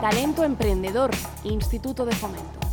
Talento 0.00 0.44
Emprendedor, 0.44 1.10
Instituto 1.42 2.06
de 2.06 2.14
Fomento. 2.14 2.67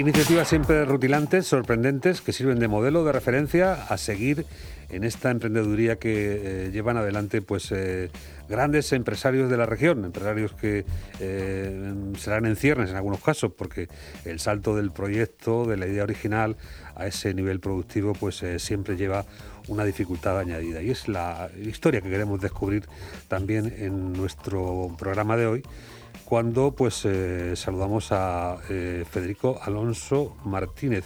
Iniciativas 0.00 0.48
siempre 0.48 0.86
rutilantes, 0.86 1.46
sorprendentes, 1.46 2.22
que 2.22 2.32
sirven 2.32 2.58
de 2.58 2.68
modelo 2.68 3.04
de 3.04 3.12
referencia 3.12 3.74
a 3.74 3.98
seguir 3.98 4.46
en 4.88 5.04
esta 5.04 5.30
emprendeduría 5.30 5.96
que 5.96 6.68
eh, 6.68 6.70
llevan 6.72 6.96
adelante 6.96 7.42
pues 7.42 7.70
eh, 7.70 8.08
grandes 8.48 8.94
empresarios 8.94 9.50
de 9.50 9.58
la 9.58 9.66
región, 9.66 10.06
empresarios 10.06 10.54
que 10.54 10.86
eh, 11.20 11.94
serán 12.16 12.46
en 12.46 12.56
ciernes 12.56 12.88
en 12.88 12.96
algunos 12.96 13.20
casos, 13.20 13.52
porque 13.52 13.88
el 14.24 14.40
salto 14.40 14.74
del 14.74 14.90
proyecto, 14.90 15.66
de 15.66 15.76
la 15.76 15.86
idea 15.86 16.04
original 16.04 16.56
a 16.94 17.06
ese 17.06 17.34
nivel 17.34 17.60
productivo, 17.60 18.14
pues 18.14 18.42
siempre 18.56 18.96
lleva 18.96 19.26
una 19.68 19.84
dificultad 19.84 20.38
añadida. 20.38 20.80
Y 20.80 20.92
es 20.92 21.08
la 21.08 21.50
historia 21.62 22.00
que 22.00 22.08
queremos 22.08 22.40
descubrir 22.40 22.86
también 23.28 23.70
en 23.76 24.14
nuestro 24.14 24.96
programa 24.98 25.36
de 25.36 25.46
hoy 25.46 25.62
cuando 26.24 26.70
pues 26.72 27.04
eh, 27.04 27.56
saludamos 27.56 28.12
a 28.12 28.58
eh, 28.68 29.04
Federico 29.10 29.58
Alonso 29.62 30.36
Martínez. 30.44 31.04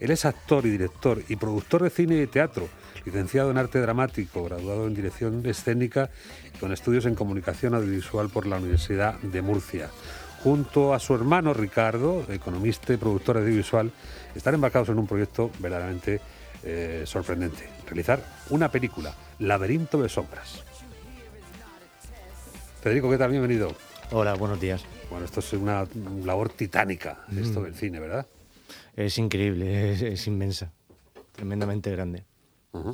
Él 0.00 0.10
es 0.10 0.24
actor 0.24 0.66
y 0.66 0.70
director 0.70 1.22
y 1.28 1.36
productor 1.36 1.84
de 1.84 1.90
cine 1.90 2.20
y 2.20 2.26
teatro, 2.26 2.68
licenciado 3.04 3.50
en 3.50 3.58
arte 3.58 3.80
dramático, 3.80 4.44
graduado 4.44 4.86
en 4.86 4.94
dirección 4.94 5.46
escénica 5.46 6.10
con 6.58 6.72
estudios 6.72 7.06
en 7.06 7.14
comunicación 7.14 7.74
audiovisual 7.74 8.30
por 8.30 8.46
la 8.46 8.56
Universidad 8.56 9.14
de 9.20 9.42
Murcia. 9.42 9.90
Junto 10.42 10.92
a 10.92 10.98
su 10.98 11.14
hermano 11.14 11.54
Ricardo, 11.54 12.24
economista 12.28 12.92
y 12.92 12.98
productor 12.98 13.38
audiovisual, 13.38 13.92
están 14.34 14.54
embarcados 14.54 14.88
en 14.90 14.98
un 14.98 15.06
proyecto 15.06 15.50
verdaderamente 15.58 16.20
eh, 16.64 17.04
sorprendente. 17.06 17.68
Realizar 17.86 18.20
una 18.50 18.70
película, 18.70 19.14
Laberinto 19.38 20.02
de 20.02 20.08
Sombras. 20.08 20.64
Federico, 22.82 23.10
¿qué 23.10 23.16
tal? 23.16 23.30
Bienvenido. 23.30 23.74
Hola, 24.10 24.34
buenos 24.34 24.60
días. 24.60 24.84
Bueno, 25.10 25.24
esto 25.24 25.40
es 25.40 25.52
una 25.54 25.86
labor 26.24 26.50
titánica, 26.50 27.24
esto 27.36 27.60
mm. 27.60 27.64
del 27.64 27.74
cine, 27.74 28.00
¿verdad? 28.00 28.26
Es 28.96 29.18
increíble, 29.18 30.12
es, 30.12 30.26
inmensa, 30.26 30.70
tremendamente 31.32 31.90
grande. 31.90 32.24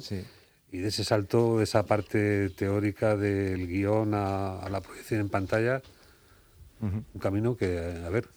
sí. 0.00 0.24
Y 0.72 0.78
de 0.78 0.88
ese 0.88 1.02
salto, 1.02 1.58
de 1.58 1.64
esa 1.64 1.82
parte 1.82 2.50
teórica 2.50 3.16
del 3.16 3.66
guion 3.66 4.14
a, 4.14 4.68
la 4.70 4.80
proyección 4.80 5.20
en 5.20 5.28
pantalla, 5.28 5.82
un 6.80 7.04
camino 7.20 7.56
que, 7.56 8.00
a 8.06 8.08
ver, 8.08 8.28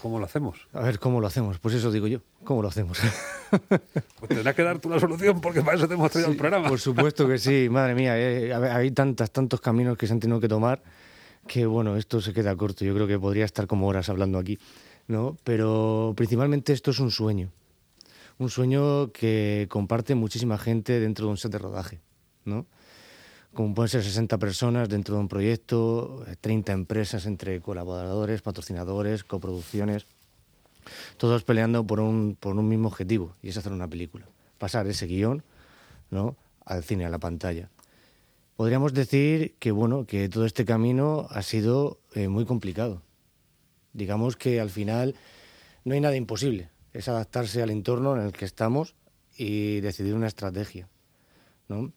¿cómo 0.00 0.18
lo 0.18 0.26
hacemos? 0.26 0.68
A 0.74 0.82
ver, 0.82 0.98
¿cómo 0.98 1.22
lo 1.22 1.26
hacemos? 1.26 1.58
Pues 1.58 1.74
eso 1.76 1.90
digo 1.90 2.06
yo, 2.08 2.20
¿cómo 2.44 2.60
lo 2.60 2.68
hacemos? 2.68 2.98
pues 3.68 4.28
tendrás 4.28 4.54
que 4.54 4.62
dar 4.62 4.78
tú 4.78 4.90
la 4.90 5.00
solución 5.00 5.40
porque 5.40 5.62
para 5.62 5.78
eso 5.78 5.88
te 5.88 5.94
hemos 5.94 6.10
traído 6.10 6.30
el 6.30 6.36
programa. 6.36 6.68
Por 6.68 6.78
supuesto 6.78 7.26
que 7.26 7.38
sí, 7.38 7.68
madre 7.70 7.94
mía, 7.94 8.18
eh, 8.18 8.52
hay 8.52 8.90
tantas, 8.90 9.30
tantos 9.30 9.62
caminos 9.62 9.96
que 9.96 10.06
se 10.06 10.12
han 10.12 10.20
tenido 10.20 10.40
que 10.40 10.48
tomar 10.48 10.82
que 11.48 11.66
bueno, 11.66 11.96
esto 11.96 12.20
se 12.20 12.32
queda 12.32 12.54
corto. 12.54 12.84
Yo 12.84 12.94
creo 12.94 13.08
que 13.08 13.18
podría 13.18 13.44
estar 13.44 13.66
como 13.66 13.88
horas 13.88 14.08
hablando 14.08 14.38
aquí, 14.38 14.58
¿no? 15.08 15.36
Pero 15.42 16.12
principalmente 16.16 16.72
esto 16.72 16.92
es 16.92 17.00
un 17.00 17.10
sueño. 17.10 17.50
Un 18.38 18.50
sueño 18.50 19.10
que 19.10 19.66
comparte 19.68 20.14
muchísima 20.14 20.58
gente 20.58 21.00
dentro 21.00 21.26
de 21.26 21.30
un 21.32 21.36
set 21.38 21.50
de 21.50 21.58
rodaje, 21.58 22.00
¿no? 22.44 22.66
Como 23.52 23.74
pueden 23.74 23.88
ser 23.88 24.04
60 24.04 24.38
personas 24.38 24.88
dentro 24.88 25.16
de 25.16 25.22
un 25.22 25.28
proyecto, 25.28 26.24
30 26.40 26.72
empresas 26.72 27.26
entre 27.26 27.60
colaboradores, 27.60 28.42
patrocinadores, 28.42 29.24
coproducciones, 29.24 30.06
todos 31.16 31.42
peleando 31.42 31.84
por 31.84 31.98
un, 31.98 32.36
por 32.38 32.54
un 32.54 32.68
mismo 32.68 32.86
objetivo, 32.88 33.34
y 33.42 33.48
es 33.48 33.56
hacer 33.56 33.72
una 33.72 33.88
película. 33.88 34.26
Pasar 34.58 34.86
ese 34.86 35.06
guion 35.06 35.42
¿no? 36.10 36.36
al 36.64 36.84
cine, 36.84 37.06
a 37.06 37.10
la 37.10 37.18
pantalla. 37.18 37.70
Podríamos 38.58 38.92
decir 38.92 39.54
que 39.60 39.70
bueno, 39.70 40.04
que 40.04 40.28
todo 40.28 40.44
este 40.44 40.64
camino 40.64 41.28
ha 41.30 41.42
sido 41.42 42.00
eh, 42.12 42.26
muy 42.26 42.44
complicado. 42.44 43.02
Digamos 43.92 44.34
que 44.36 44.58
al 44.58 44.68
final 44.68 45.14
no 45.84 45.94
hay 45.94 46.00
nada 46.00 46.16
imposible, 46.16 46.68
es 46.92 47.06
adaptarse 47.06 47.62
al 47.62 47.70
entorno 47.70 48.16
en 48.16 48.26
el 48.26 48.32
que 48.32 48.44
estamos 48.44 48.96
y 49.36 49.78
decidir 49.78 50.12
una 50.14 50.26
estrategia. 50.26 50.88
¿no? 51.68 51.92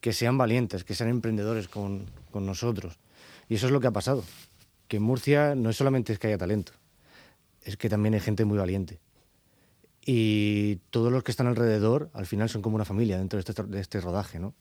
Que 0.00 0.14
sean 0.14 0.38
valientes, 0.38 0.82
que 0.82 0.94
sean 0.94 1.10
emprendedores 1.10 1.68
con, 1.68 2.06
con 2.30 2.46
nosotros. 2.46 2.98
Y 3.46 3.56
eso 3.56 3.66
es 3.66 3.72
lo 3.72 3.80
que 3.80 3.88
ha 3.88 3.92
pasado. 3.92 4.24
Que 4.88 4.96
en 4.96 5.02
Murcia 5.02 5.54
no 5.56 5.68
es 5.68 5.76
solamente 5.76 6.14
es 6.14 6.18
que 6.18 6.28
haya 6.28 6.38
talento, 6.38 6.72
es 7.64 7.76
que 7.76 7.90
también 7.90 8.14
hay 8.14 8.20
gente 8.20 8.46
muy 8.46 8.56
valiente. 8.56 8.98
Y 10.06 10.76
todos 10.88 11.12
los 11.12 11.22
que 11.22 11.32
están 11.32 11.48
alrededor, 11.48 12.08
al 12.14 12.24
final, 12.24 12.48
son 12.48 12.62
como 12.62 12.76
una 12.76 12.86
familia 12.86 13.18
dentro 13.18 13.36
de 13.36 13.40
este, 13.46 13.62
de 13.62 13.80
este 13.80 14.00
rodaje, 14.00 14.38
¿no? 14.38 14.54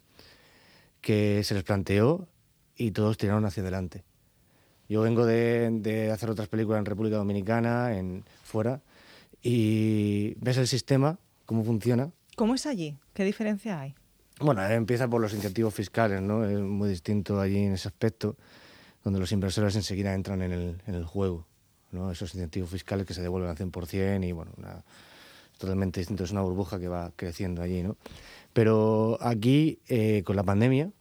Que 1.08 1.42
se 1.46 1.54
les 1.54 1.64
planteó 1.64 2.28
y 2.76 2.92
todos 2.92 3.18
tiraron 3.18 3.46
hacia 3.46 3.64
adelante. 3.64 4.04
Yo 4.90 5.00
vengo 5.04 5.26
de, 5.26 6.12
hacer 6.14 6.30
otras 6.30 6.50
películas 6.50 6.80
en 6.80 6.86
República 6.86 7.16
Dominicana, 7.16 7.98
en 7.98 8.26
fuera, 8.44 8.82
y 9.42 10.34
ves 10.42 10.58
el 10.58 10.68
sistema, 10.68 11.18
cómo 11.46 11.64
funciona. 11.64 12.12
¿Cómo 12.36 12.56
es 12.56 12.66
allí? 12.66 12.98
¿Qué 13.14 13.24
diferencia 13.24 13.80
hay? 13.80 13.96
Bueno, 14.42 14.68
empieza 14.68 15.08
por 15.08 15.22
los 15.22 15.34
incentivos 15.34 15.74
fiscales, 15.74 16.22
¿no? 16.22 16.44
Es 16.44 16.60
muy 16.60 16.90
distinto 16.90 17.40
allí 17.40 17.60
en 17.60 17.72
ese 17.72 17.88
aspecto, 17.88 18.36
donde 19.02 19.22
los 19.22 19.32
inversores 19.32 19.78
enseguida 19.78 20.14
entran 20.14 20.42
en 20.42 20.52
el, 20.52 20.82
en 20.88 20.94
el 20.94 21.06
juego, 21.06 21.48
¿no? 21.94 22.12
Esos 22.12 22.36
incentivos 22.36 22.70
fiscales 22.70 23.06
que 23.06 23.14
se 23.14 23.22
devuelven 23.22 23.50
al 23.50 23.56
100% 23.56 24.28
y, 24.28 24.34
bueno, 24.34 24.52
totalmente 25.58 26.02
distinto, 26.02 26.26
es 26.26 26.32
una 26.32 26.42
burbuja 26.42 26.82
que 26.82 26.90
va 26.90 27.14
creciendo 27.16 27.62
allí, 27.62 27.82
¿no? 27.82 27.96
Pero 28.52 29.18
aquí, 29.22 29.80
eh, 29.88 30.24
con 30.26 30.36
la 30.36 30.44
pandemia, 30.44 30.92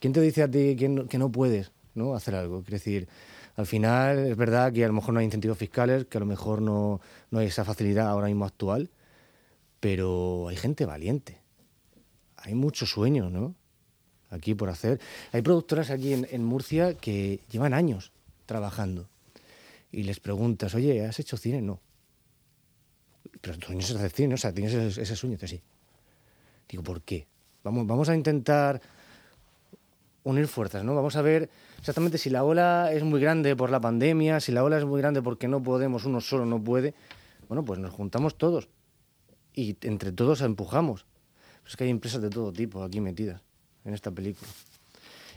¿quién 0.00 0.12
te 0.12 0.20
dice 0.20 0.42
a 0.42 0.50
ti 0.50 0.74
que 0.74 0.88
no, 0.88 1.06
que 1.06 1.18
no 1.18 1.30
puedes 1.30 1.70
¿no? 1.94 2.14
hacer 2.14 2.34
algo? 2.34 2.62
Quiere 2.62 2.78
decir, 2.78 3.08
al 3.56 3.66
final 3.66 4.18
es 4.18 4.36
verdad 4.36 4.72
que 4.72 4.84
a 4.84 4.88
lo 4.88 4.94
mejor 4.94 5.14
no 5.14 5.20
hay 5.20 5.26
incentivos 5.26 5.58
fiscales, 5.58 6.06
que 6.06 6.18
a 6.18 6.20
lo 6.20 6.26
mejor 6.26 6.62
no, 6.62 7.00
no 7.30 7.38
hay 7.38 7.46
esa 7.46 7.64
facilidad 7.64 8.08
ahora 8.08 8.26
mismo 8.26 8.44
actual, 8.44 8.90
pero 9.78 10.48
hay 10.48 10.56
gente 10.56 10.86
valiente. 10.86 11.38
Hay 12.36 12.54
muchos 12.54 12.90
sueños, 12.90 13.30
¿no? 13.30 13.54
Aquí 14.30 14.54
por 14.54 14.70
hacer. 14.70 15.00
Hay 15.32 15.42
productoras 15.42 15.90
aquí 15.90 16.12
en, 16.12 16.26
en 16.30 16.44
Murcia 16.44 16.94
que 16.94 17.40
llevan 17.50 17.74
años 17.74 18.12
trabajando 18.46 19.08
y 19.92 20.04
les 20.04 20.20
preguntas, 20.20 20.74
oye, 20.74 21.04
¿has 21.04 21.18
hecho 21.18 21.36
cine? 21.36 21.60
No. 21.60 21.80
Pero 23.40 23.60
sueño 23.60 23.80
es 23.80 23.90
hacer 23.90 24.10
cine, 24.10 24.34
o 24.34 24.38
sea, 24.38 24.52
tienes 24.52 24.72
ese, 24.72 25.02
ese 25.02 25.16
sueño, 25.16 25.36
sí. 25.44 25.60
Digo, 26.68 26.82
¿por 26.82 27.02
qué? 27.02 27.26
Vamos, 27.64 27.86
vamos 27.86 28.08
a 28.08 28.14
intentar 28.14 28.80
unir 30.24 30.46
fuerzas, 30.46 30.84
¿no? 30.84 30.94
Vamos 30.94 31.16
a 31.16 31.22
ver 31.22 31.48
exactamente 31.78 32.18
si 32.18 32.30
la 32.30 32.44
ola 32.44 32.92
es 32.92 33.02
muy 33.02 33.20
grande 33.20 33.56
por 33.56 33.70
la 33.70 33.80
pandemia, 33.80 34.40
si 34.40 34.52
la 34.52 34.62
ola 34.64 34.78
es 34.78 34.84
muy 34.84 35.00
grande 35.00 35.22
porque 35.22 35.48
no 35.48 35.62
podemos, 35.62 36.04
uno 36.04 36.20
solo 36.20 36.46
no 36.46 36.62
puede. 36.62 36.94
Bueno, 37.48 37.64
pues 37.64 37.78
nos 37.78 37.92
juntamos 37.92 38.36
todos 38.36 38.68
y 39.54 39.76
entre 39.82 40.12
todos 40.12 40.40
empujamos. 40.42 41.06
es 41.66 41.76
que 41.76 41.84
hay 41.84 41.90
empresas 41.90 42.22
de 42.22 42.30
todo 42.30 42.52
tipo 42.52 42.82
aquí 42.82 43.00
metidas 43.00 43.42
en 43.84 43.94
esta 43.94 44.10
película. 44.10 44.48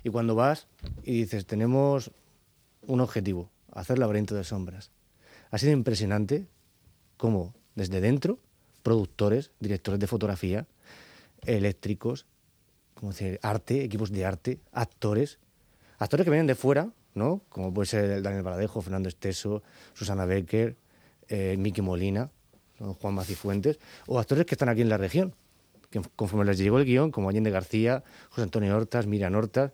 Y 0.03 0.09
cuando 0.09 0.35
vas 0.35 0.67
y 1.03 1.13
dices, 1.21 1.45
tenemos 1.45 2.11
un 2.81 2.99
objetivo, 2.99 3.49
hacer 3.71 3.99
laberinto 3.99 4.35
de 4.35 4.43
sombras. 4.43 4.91
Ha 5.49 5.57
sido 5.57 5.71
impresionante 5.71 6.47
cómo 7.17 7.53
desde 7.75 8.01
dentro, 8.01 8.39
productores, 8.81 9.51
directores 9.59 9.99
de 9.99 10.07
fotografía, 10.07 10.67
eléctricos, 11.45 12.25
como 12.93 13.11
decir, 13.11 13.39
arte, 13.41 13.83
equipos 13.83 14.11
de 14.11 14.25
arte, 14.25 14.59
actores, 14.71 15.39
actores 15.99 16.23
que 16.23 16.29
vienen 16.29 16.47
de 16.47 16.55
fuera, 16.55 16.89
¿no? 17.13 17.41
Como 17.49 17.73
puede 17.73 17.87
ser 17.87 18.21
Daniel 18.21 18.43
Baladejo, 18.43 18.81
Fernando 18.81 19.09
Esteso, 19.09 19.63
Susana 19.93 20.25
Becker, 20.25 20.75
eh, 21.27 21.55
Miki 21.57 21.81
Molina, 21.81 22.29
Juan 22.77 23.13
Macifuentes, 23.13 23.79
o 24.07 24.19
actores 24.19 24.45
que 24.45 24.55
están 24.55 24.69
aquí 24.69 24.81
en 24.81 24.89
la 24.89 24.97
región, 24.97 25.35
que 25.89 26.01
conforme 26.15 26.45
les 26.45 26.57
llegó 26.57 26.79
el 26.79 26.85
guion, 26.85 27.11
como 27.11 27.29
Allende 27.29 27.51
García, 27.51 28.03
José 28.29 28.43
Antonio 28.43 28.75
Hortas, 28.75 29.07
Miriam 29.07 29.35
Hortas, 29.35 29.71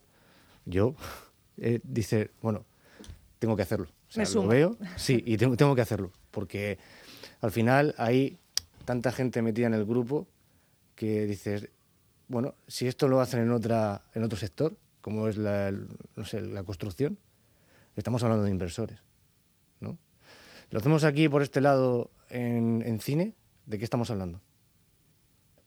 yo, 0.65 0.95
eh, 1.57 1.79
dice, 1.83 2.31
bueno, 2.41 2.65
tengo 3.39 3.55
que 3.55 3.63
hacerlo. 3.63 3.87
Me 4.15 4.25
lo 4.25 4.47
veo, 4.47 4.77
sí, 4.97 5.23
y 5.25 5.37
tengo, 5.37 5.55
tengo 5.55 5.75
que 5.75 5.81
hacerlo, 5.81 6.11
porque 6.31 6.77
al 7.41 7.51
final 7.51 7.95
hay 7.97 8.37
tanta 8.85 9.11
gente 9.11 9.41
metida 9.41 9.67
en 9.67 9.73
el 9.73 9.85
grupo 9.85 10.27
que 10.95 11.25
dices, 11.25 11.69
bueno, 12.29 12.55
si 12.67 12.87
esto 12.87 13.07
lo 13.07 13.19
hacen 13.19 13.41
en, 13.41 13.51
otra, 13.51 14.03
en 14.13 14.23
otro 14.23 14.37
sector, 14.37 14.77
como 15.01 15.27
es 15.27 15.35
la, 15.35 15.71
no 16.15 16.25
sé, 16.25 16.41
la 16.41 16.63
construcción, 16.63 17.17
estamos 17.95 18.23
hablando 18.23 18.45
de 18.45 18.51
inversores. 18.51 18.99
¿no? 19.81 19.97
Lo 20.69 20.79
hacemos 20.79 21.03
aquí 21.03 21.27
por 21.27 21.41
este 21.41 21.59
lado 21.59 22.11
en, 22.29 22.99
cine, 23.01 23.33
¿de 23.65 23.77
qué 23.77 23.83
estamos 23.83 24.09
hablando? 24.11 24.39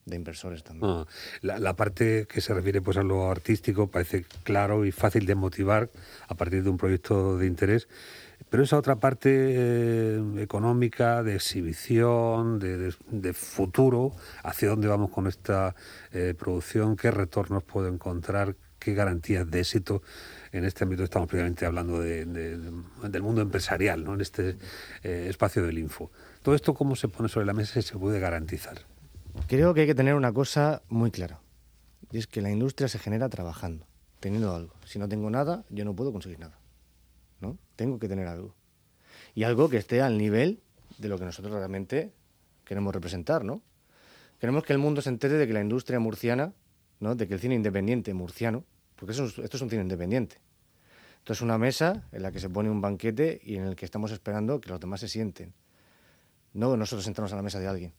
de 0.05 0.17
inversores 0.17 0.65
también. 0.65 0.91
Ah, 0.91 1.07
la, 1.43 1.61
la, 1.61 1.77
parte 1.77 2.27
que 2.27 2.41
se 2.41 2.53
refiere 2.53 2.83
pues 2.83 2.97
a 2.97 3.05
lo 3.05 3.31
artístico 3.31 3.87
parece 3.87 4.25
claro 4.43 4.85
y 4.85 4.91
fácil 4.91 5.27
de 5.27 5.37
motivar 5.37 5.91
a 6.27 6.35
partir 6.35 6.65
de 6.65 6.71
un 6.71 6.77
proyecto 6.77 7.39
de 7.39 7.47
interés. 7.47 7.87
Pero 8.51 8.63
esa 8.63 8.77
otra 8.77 8.97
parte 8.97 9.31
eh, 9.33 10.23
económica, 10.39 11.23
de 11.23 11.35
exhibición, 11.35 12.59
de, 12.59 13.33
futuro, 13.33 14.13
hacia 14.43 14.69
dónde 14.69 14.89
vamos 14.89 15.11
con 15.11 15.27
esta 15.27 15.75
eh, 16.13 16.35
producción, 16.39 16.97
qué 16.97 17.11
retornos 17.11 17.63
puedo 17.63 17.89
encontrar, 17.89 18.57
qué 18.79 18.95
garantías 18.95 19.51
de 19.51 19.61
éxito 19.61 20.03
en 20.53 20.65
este 20.65 20.85
ámbito. 20.85 21.05
Estamos 21.05 21.29
previamente 21.29 21.65
hablando 21.67 22.01
de, 22.01 22.25
del 22.27 23.23
mundo 23.23 23.41
empresarial, 23.41 24.05
¿no? 24.05 24.15
en 24.15 24.21
este 24.21 24.57
eh, 25.03 25.27
espacio 25.29 25.65
del 25.65 25.79
info. 25.79 26.11
Todo 26.43 26.55
esto, 26.55 26.75
¿cómo 26.75 26.97
se 26.97 27.09
pone 27.09 27.29
sobre 27.29 27.47
la 27.47 27.53
mesa 27.53 27.79
y 27.79 27.83
se 27.83 27.97
puede 27.97 28.21
garantizar? 28.21 28.79
Creo 29.47 29.73
que 29.73 29.83
hay 29.83 29.87
que 29.87 29.95
tener 29.95 30.15
una 30.15 30.33
cosa 30.33 30.83
muy 30.89 31.11
clara, 31.11 31.41
y 32.11 32.19
es 32.19 32.27
que 32.27 32.43
la 32.43 32.51
industria 32.51 32.89
se 32.89 32.99
genera 32.99 33.29
trabajando, 33.29 33.87
teniendo 34.21 34.55
algo. 34.55 34.75
Si 34.85 34.99
no 34.99 35.09
tengo 35.09 35.31
nada, 35.31 35.65
yo 35.71 35.85
no 35.85 35.95
puedo 35.95 36.13
conseguir 36.13 36.39
nada. 36.39 36.62
¿No? 37.43 37.59
Tengo 37.77 37.99
que 37.99 38.09
tener 38.09 38.27
algo. 38.27 38.55
Y 39.35 39.43
algo 39.43 39.69
que 39.69 39.77
esté 39.77 40.01
al 40.01 40.17
nivel 40.17 40.63
de 40.99 41.09
lo 41.09 41.19
que 41.19 41.25
nosotros 41.25 41.53
realmente 41.53 42.13
queremos 42.65 42.95
representar, 42.95 43.45
¿no? 43.45 43.61
Queremos 44.39 44.65
que 44.65 44.73
el 44.73 44.79
mundo 44.79 45.03
se 45.03 45.11
entere 45.11 45.35
de 45.35 45.47
que 45.47 45.53
la 45.53 45.61
industria 45.61 45.99
murciana, 46.01 46.55
¿no? 47.01 47.15
De 47.15 47.29
que 47.29 47.35
el 47.35 47.41
cine 47.41 47.55
independiente 47.55 48.15
murciano, 48.15 48.65
porque 48.97 49.13
esto 49.13 49.43
es 49.43 49.63
un 49.63 49.69
cine 49.69 49.83
independiente. 49.83 50.41
Esto 51.19 51.33
es 51.35 51.41
una 51.41 51.59
mesa 51.59 52.09
en 52.11 52.23
la 52.23 52.33
que 52.33 52.41
se 52.41 52.49
pone 52.49 52.71
un 52.71 52.81
banquete 52.81 53.41
y 53.45 53.57
en 53.57 53.65
el 53.65 53.77
que 53.77 53.85
estamos 53.85 54.11
esperando 54.11 54.61
que 54.61 54.71
los 54.71 54.81
demás 54.81 55.01
se 55.01 55.09
sienten. 55.09 55.55
No 56.53 56.77
nosotros 56.77 57.05
sentarnos 57.05 57.33
a 57.33 57.37
la 57.37 57.43
mesa 57.43 57.61
de 57.61 57.69
alguien. 57.69 57.93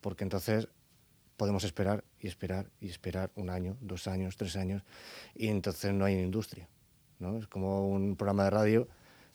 Porque 0.00 0.22
entonces 0.22 0.68
podemos 1.36 1.64
esperar 1.64 2.04
y 2.20 2.28
esperar 2.28 2.70
y 2.80 2.88
esperar 2.88 3.30
un 3.34 3.50
año, 3.50 3.76
dos 3.80 4.06
años, 4.06 4.36
tres 4.36 4.56
años, 4.56 4.82
y 5.34 5.48
entonces 5.48 5.92
no 5.92 6.04
hay 6.04 6.14
industria. 6.14 6.68
¿No? 7.18 7.38
Es 7.38 7.46
como 7.46 7.88
un 7.88 8.16
programa 8.16 8.44
de 8.44 8.50
radio 8.50 8.88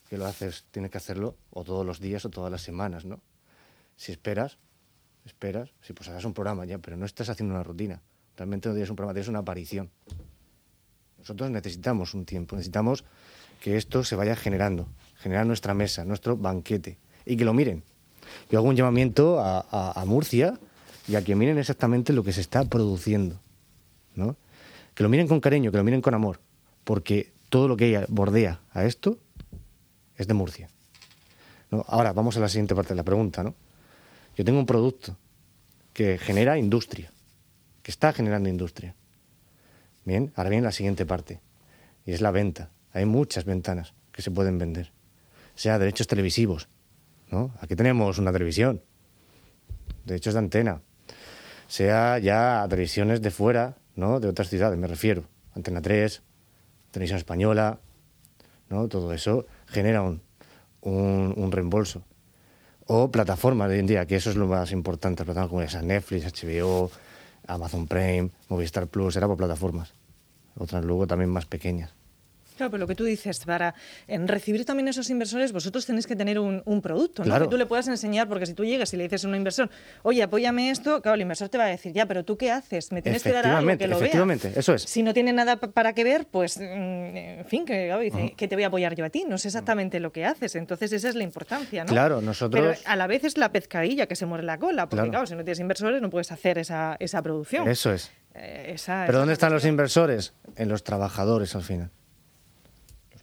que 0.09 0.17
lo 0.17 0.25
haces, 0.25 0.65
tienes 0.71 0.91
que 0.91 0.97
hacerlo 0.97 1.35
o 1.51 1.63
todos 1.63 1.85
los 1.85 1.99
días 1.99 2.25
o 2.25 2.29
todas 2.29 2.51
las 2.51 2.61
semanas, 2.61 3.05
¿no? 3.05 3.19
Si 3.95 4.11
esperas, 4.11 4.57
esperas, 5.25 5.71
si 5.81 5.93
pues 5.93 6.09
hagas 6.09 6.25
un 6.25 6.33
programa 6.33 6.65
ya, 6.65 6.79
pero 6.79 6.97
no 6.97 7.05
estás 7.05 7.29
haciendo 7.29 7.53
una 7.53 7.63
rutina. 7.63 8.01
Realmente 8.35 8.69
no 8.69 8.75
tienes 8.75 8.89
un 8.89 8.95
programa, 8.95 9.13
tienes 9.13 9.27
una 9.27 9.39
aparición. 9.39 9.91
Nosotros 11.19 11.51
necesitamos 11.51 12.13
un 12.13 12.25
tiempo, 12.25 12.55
necesitamos 12.55 13.03
que 13.61 13.77
esto 13.77 14.03
se 14.03 14.15
vaya 14.15 14.35
generando, 14.35 14.87
generar 15.17 15.45
nuestra 15.45 15.73
mesa, 15.73 16.05
nuestro 16.05 16.37
banquete, 16.37 16.97
y 17.25 17.35
que 17.35 17.45
lo 17.45 17.53
miren. 17.53 17.83
Yo 18.49 18.59
hago 18.59 18.69
un 18.69 18.75
llamamiento 18.75 19.39
a, 19.39 19.59
a, 19.69 20.05
Murcia 20.05 20.57
y 21.07 21.15
a 21.15 21.23
que 21.23 21.35
miren 21.35 21.57
exactamente 21.57 22.13
lo 22.13 22.23
que 22.23 22.31
se 22.31 22.41
está 22.41 22.63
produciendo, 22.65 23.39
¿no? 24.15 24.37
Que 24.93 25.03
lo 25.03 25.09
miren 25.09 25.27
con 25.27 25.39
cariño, 25.39 25.71
que 25.71 25.77
lo 25.77 25.83
miren 25.83 26.01
con 26.01 26.13
amor, 26.13 26.39
porque 26.83 27.33
todo 27.49 27.67
lo 27.67 27.77
que 27.77 28.05
bordea 28.07 28.61
a 28.71 28.85
esto 28.85 29.19
es 30.15 30.27
de 30.27 30.33
Murcia. 30.33 30.69
Ahora 31.87 32.13
vamos 32.13 32.37
a 32.37 32.39
la 32.39 32.49
siguiente 32.49 32.75
parte 32.75 32.89
de 32.89 32.97
la 32.97 33.03
pregunta. 33.03 33.43
¿no? 33.43 33.55
Yo 34.35 34.45
tengo 34.45 34.59
un 34.59 34.65
producto 34.65 35.17
que 35.93 36.17
genera 36.17 36.57
industria, 36.57 37.11
que 37.83 37.91
está 37.91 38.13
generando 38.13 38.49
industria. 38.49 38.95
Bien, 40.05 40.31
ahora 40.35 40.49
viene 40.49 40.65
la 40.65 40.71
siguiente 40.71 41.05
parte, 41.05 41.41
y 42.05 42.13
es 42.13 42.21
la 42.21 42.31
venta. 42.31 42.71
Hay 42.93 43.05
muchas 43.05 43.45
ventanas 43.45 43.93
que 44.11 44.21
se 44.21 44.31
pueden 44.31 44.57
vender, 44.57 44.91
sea 45.55 45.77
derechos 45.77 46.07
televisivos. 46.07 46.69
¿no? 47.31 47.51
Aquí 47.61 47.75
tenemos 47.75 48.17
una 48.17 48.31
televisión, 48.31 48.81
derechos 50.05 50.33
de 50.33 50.39
antena, 50.39 50.81
sea 51.67 52.17
ya 52.17 52.65
televisiones 52.69 53.21
de 53.21 53.29
fuera, 53.29 53.77
¿no? 53.95 54.19
de 54.19 54.27
otras 54.27 54.49
ciudades, 54.49 54.79
me 54.79 54.87
refiero. 54.87 55.25
Antena 55.53 55.81
3, 55.81 56.21
televisión 56.91 57.17
española, 57.17 57.79
¿no? 58.69 58.87
Todo 58.87 59.13
eso 59.13 59.45
genera 59.67 60.01
un, 60.01 60.21
un, 60.81 61.33
un, 61.35 61.51
reembolso. 61.51 62.03
O 62.85 63.11
plataformas 63.11 63.69
de 63.69 63.75
hoy 63.75 63.79
en 63.81 63.87
día, 63.87 64.05
que 64.05 64.15
eso 64.15 64.29
es 64.29 64.35
lo 64.35 64.47
más 64.47 64.71
importante, 64.71 65.23
plataformas 65.23 65.49
como 65.49 65.61
esa 65.61 65.81
Netflix, 65.81 66.25
HBO, 66.43 66.89
Amazon 67.47 67.87
Prime, 67.87 68.31
Movistar 68.47 68.87
Plus, 68.87 69.15
era 69.15 69.27
por 69.27 69.37
plataformas. 69.37 69.93
Otras 70.57 70.83
luego 70.83 71.07
también 71.07 71.29
más 71.29 71.45
pequeñas. 71.45 71.98
Claro, 72.59 72.71
pero 72.71 72.81
lo 72.81 72.87
que 72.87 72.95
tú 72.95 73.05
dices, 73.05 73.39
para 73.45 73.73
en 74.05 74.27
recibir 74.27 74.65
también 74.65 74.89
esos 74.89 75.09
inversores, 75.09 75.53
vosotros 75.53 75.85
tenéis 75.85 76.05
que 76.05 76.17
tener 76.17 76.39
un, 76.39 76.61
un 76.65 76.81
producto, 76.81 77.21
¿no? 77.23 77.27
Claro. 77.27 77.45
Que 77.45 77.51
tú 77.51 77.57
le 77.57 77.65
puedas 77.65 77.87
enseñar, 77.87 78.27
porque 78.27 78.45
si 78.45 78.53
tú 78.53 78.65
llegas 78.65 78.93
y 78.93 78.97
le 78.97 79.03
dices 79.03 79.23
a 79.23 79.29
un 79.29 79.35
inversor, 79.35 79.69
oye, 80.03 80.21
apóyame 80.21 80.69
esto, 80.69 81.01
claro, 81.01 81.15
el 81.15 81.21
inversor 81.21 81.47
te 81.47 81.57
va 81.57 81.63
a 81.63 81.67
decir, 81.67 81.93
ya, 81.93 82.05
pero 82.05 82.25
tú 82.25 82.37
qué 82.37 82.51
haces, 82.51 82.91
me 82.91 83.01
tienes 83.01 83.23
que 83.23 83.31
dar 83.31 83.47
algo 83.47 83.77
que 83.77 83.87
lo 83.87 83.95
efectivamente, 83.95 84.49
vea. 84.49 84.59
eso 84.59 84.73
es. 84.73 84.81
Si 84.81 85.03
no 85.03 85.13
tiene 85.13 85.31
nada 85.31 85.55
para 85.55 85.93
que 85.93 86.03
ver, 86.03 86.27
pues, 86.29 86.57
en 86.57 87.45
fin, 87.47 87.63
que 87.65 87.85
claro, 87.85 88.01
dice, 88.01 88.17
uh 88.17 88.19
-huh. 88.25 88.35
que 88.35 88.49
te 88.49 88.55
voy 88.57 88.65
a 88.65 88.67
apoyar 88.67 88.93
yo 88.93 89.05
a 89.05 89.09
ti, 89.09 89.23
no 89.25 89.37
sé 89.37 89.47
exactamente 89.47 90.01
lo 90.01 90.11
que 90.11 90.25
haces, 90.25 90.55
entonces 90.55 90.91
esa 90.91 91.07
es 91.07 91.15
la 91.15 91.23
importancia, 91.23 91.85
¿no? 91.85 91.89
Claro, 91.89 92.19
nosotros... 92.19 92.61
Pero 92.61 92.91
a 92.91 92.95
la 92.97 93.07
vez 93.07 93.23
es 93.23 93.37
la 93.37 93.53
pescadilla 93.53 94.05
que 94.05 94.17
se 94.17 94.25
muere 94.25 94.43
la 94.43 94.57
cola, 94.57 94.89
porque 94.89 95.03
claro, 95.03 95.11
claro 95.11 95.27
si 95.27 95.35
no 95.35 95.45
tienes 95.45 95.61
inversores 95.61 96.01
no 96.01 96.09
puedes 96.09 96.29
hacer 96.33 96.57
esa, 96.57 96.97
esa 96.99 97.21
producción. 97.21 97.69
Eso 97.69 97.93
es. 97.93 98.11
Eh, 98.35 98.73
esa, 98.75 99.03
pero 99.05 99.17
esa 99.17 99.19
¿dónde 99.19 99.33
están 99.33 99.53
los 99.53 99.65
inversores? 99.65 100.33
En 100.57 100.67
los 100.67 100.83
trabajadores 100.83 101.55
al 101.55 101.63
final. 101.63 101.91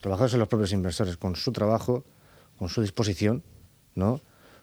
Los 0.06 0.10
trabajadores 0.10 0.30
son 0.30 0.40
los 0.40 0.48
propios 0.48 0.72
inversores, 0.72 1.16
con 1.16 1.34
su 1.34 1.50
trabajo, 1.50 2.04
con 2.60 2.68
su 2.68 2.80
disposición, 2.80 3.42
¿no? 3.96 4.20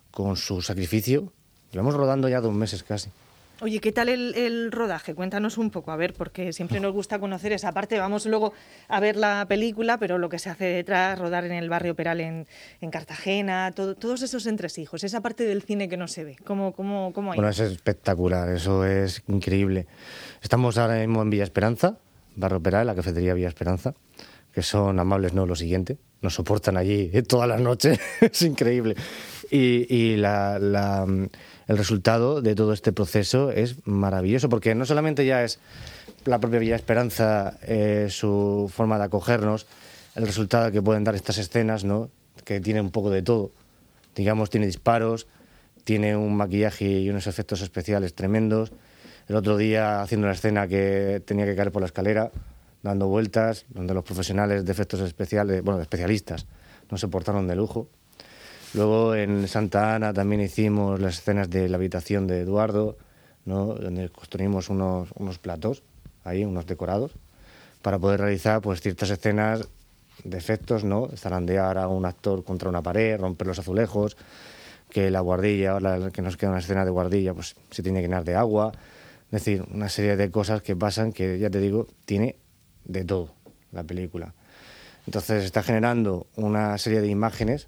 con 0.09 0.37
su 0.37 0.61
sacrificio. 0.61 1.33
Llevamos 1.73 1.95
rodando 1.95 2.29
ya 2.29 2.39
dos 2.39 2.53
meses 2.53 2.81
casi. 2.81 3.09
Oye, 3.59 3.81
¿qué 3.81 3.91
tal 3.91 4.07
el, 4.07 4.35
el, 4.35 4.71
rodaje? 4.71 5.13
Cuéntanos 5.13 5.57
un 5.57 5.69
poco, 5.69 5.91
a 5.91 5.97
ver, 5.97 6.13
porque 6.13 6.53
siempre 6.53 6.79
nos 6.79 6.93
gusta 6.93 7.19
conocer 7.19 7.51
esa 7.51 7.73
parte. 7.73 7.99
Vamos 7.99 8.25
luego 8.25 8.53
a 8.87 9.01
ver 9.01 9.17
la 9.17 9.45
película, 9.45 9.97
pero 9.97 10.17
lo 10.17 10.29
que 10.29 10.39
se 10.39 10.49
hace 10.49 10.63
detrás, 10.63 11.19
rodar 11.19 11.43
en 11.43 11.51
el 11.51 11.67
barrio 11.67 11.93
Peral 11.93 12.21
en, 12.21 12.47
en 12.79 12.89
Cartagena, 12.89 13.73
todo, 13.75 13.95
todos 13.95 14.21
esos 14.21 14.45
entresijos, 14.45 15.03
esa 15.03 15.19
parte 15.19 15.43
del 15.43 15.61
cine 15.61 15.89
que 15.89 15.97
no 15.97 16.07
se 16.07 16.23
ve. 16.23 16.37
¿Cómo, 16.45 16.71
cómo, 16.71 17.11
cómo 17.11 17.33
hay? 17.33 17.35
Bueno, 17.35 17.49
es 17.51 17.59
espectacular, 17.59 18.47
eso 18.47 18.85
es 18.85 19.21
increíble. 19.27 19.87
Estamos 20.41 20.77
ahora 20.77 20.99
mismo 20.99 21.21
en 21.21 21.29
Villa 21.29 21.43
Esperanza, 21.43 21.97
barrio 22.37 22.61
Peral, 22.61 22.87
la 22.87 22.95
cafetería 22.95 23.33
Villa 23.33 23.49
Esperanza 23.49 23.93
que 24.53 24.61
son 24.61 24.99
amables, 24.99 25.33
no 25.33 25.45
lo 25.45 25.55
siguiente, 25.55 25.97
nos 26.21 26.35
soportan 26.35 26.77
allí 26.77 27.09
todas 27.23 27.49
las 27.49 27.59
noches, 27.59 27.99
es 28.21 28.41
increíble. 28.43 28.95
Y, 29.49 29.93
y 29.93 30.15
la, 30.15 30.59
la, 30.59 31.05
el 31.67 31.77
resultado 31.77 32.41
de 32.41 32.55
todo 32.55 32.73
este 32.73 32.93
proceso 32.93 33.51
es 33.51 33.85
maravilloso, 33.85 34.49
porque 34.49 34.75
no 34.75 34.85
solamente 34.85 35.25
ya 35.25 35.43
es 35.43 35.59
la 36.25 36.39
propia 36.39 36.59
Villa 36.59 36.75
Esperanza, 36.75 37.57
eh, 37.63 38.07
su 38.09 38.71
forma 38.73 38.97
de 38.97 39.05
acogernos, 39.05 39.65
el 40.15 40.25
resultado 40.25 40.71
que 40.71 40.81
pueden 40.81 41.03
dar 41.03 41.15
estas 41.15 41.37
escenas, 41.37 41.83
¿no? 41.83 42.09
que 42.45 42.59
tiene 42.59 42.81
un 42.81 42.91
poco 42.91 43.09
de 43.09 43.21
todo. 43.21 43.51
Digamos, 44.15 44.49
tiene 44.49 44.65
disparos, 44.65 45.27
tiene 45.83 46.15
un 46.15 46.35
maquillaje 46.35 46.85
y 46.85 47.09
unos 47.09 47.27
efectos 47.27 47.61
especiales 47.61 48.13
tremendos. 48.13 48.71
El 49.27 49.35
otro 49.35 49.57
día 49.57 50.01
haciendo 50.01 50.27
una 50.27 50.33
escena 50.33 50.67
que 50.67 51.21
tenía 51.25 51.45
que 51.45 51.55
caer 51.55 51.71
por 51.71 51.81
la 51.81 51.87
escalera, 51.87 52.31
dando 52.83 53.07
vueltas, 53.07 53.65
donde 53.69 53.93
los 53.93 54.03
profesionales 54.03 54.65
de 54.65 54.71
efectos 54.71 54.99
especiales, 54.99 55.63
bueno, 55.63 55.77
de 55.77 55.83
especialistas, 55.83 56.45
no 56.91 56.97
se 56.97 57.07
portaron 57.07 57.47
de 57.47 57.55
lujo. 57.55 57.87
Luego 58.73 59.15
en 59.15 59.47
Santa 59.47 59.95
Ana 59.95 60.13
también 60.13 60.41
hicimos 60.41 60.99
las 60.99 61.19
escenas 61.19 61.49
de 61.49 61.69
la 61.69 61.77
habitación 61.77 62.27
de 62.27 62.41
Eduardo, 62.41 62.97
¿no? 63.45 63.73
donde 63.73 64.09
construimos 64.09 64.69
unos, 64.69 65.09
unos 65.15 65.39
platos, 65.39 65.83
ahí, 66.23 66.43
unos 66.43 66.65
decorados, 66.65 67.13
para 67.81 67.99
poder 67.99 68.19
realizar 68.19 68.61
pues, 68.61 68.81
ciertas 68.81 69.09
escenas 69.09 69.67
de 70.23 70.37
efectos, 70.37 70.83
¿no? 70.83 71.09
zarandear 71.15 71.77
a 71.77 71.87
un 71.87 72.05
actor 72.05 72.43
contra 72.43 72.69
una 72.69 72.81
pared, 72.81 73.19
romper 73.19 73.47
los 73.47 73.59
azulejos, 73.59 74.17
que 74.89 75.09
la 75.09 75.21
guardilla, 75.21 75.71
ahora 75.71 76.11
que 76.11 76.21
nos 76.21 76.37
queda 76.37 76.51
una 76.51 76.59
escena 76.59 76.85
de 76.85 76.91
guardilla, 76.91 77.33
pues 77.33 77.55
se 77.71 77.81
tiene 77.81 77.99
que 77.99 78.07
llenar 78.07 78.23
de 78.23 78.35
agua. 78.35 78.71
Es 79.25 79.31
decir, 79.31 79.65
una 79.73 79.89
serie 79.89 80.15
de 80.15 80.29
cosas 80.29 80.61
que 80.61 80.75
pasan 80.75 81.11
que, 81.11 81.39
ya 81.39 81.49
te 81.49 81.59
digo, 81.59 81.87
tiene 82.05 82.35
de 82.85 83.03
todo 83.05 83.33
la 83.71 83.83
película. 83.83 84.33
Entonces 85.05 85.43
está 85.43 85.63
generando 85.63 86.27
una 86.35 86.77
serie 86.77 87.01
de 87.01 87.07
imágenes 87.07 87.67